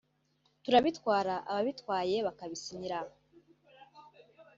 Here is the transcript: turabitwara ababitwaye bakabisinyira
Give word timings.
turabitwara 0.63 1.35
ababitwaye 1.51 2.17
bakabisinyira 2.27 2.99